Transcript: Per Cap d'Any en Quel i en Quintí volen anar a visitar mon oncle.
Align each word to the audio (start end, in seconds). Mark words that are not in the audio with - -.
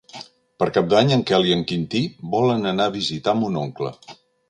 Per 0.63 0.67
Cap 0.77 0.87
d'Any 0.93 1.13
en 1.17 1.21
Quel 1.33 1.45
i 1.51 1.55
en 1.57 1.63
Quintí 1.73 2.03
volen 2.35 2.69
anar 2.75 2.91
a 2.93 2.97
visitar 2.99 3.41
mon 3.45 3.65
oncle. 3.69 3.97